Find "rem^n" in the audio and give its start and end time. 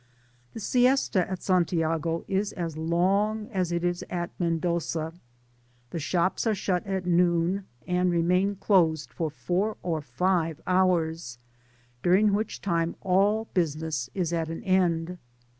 8.11-8.59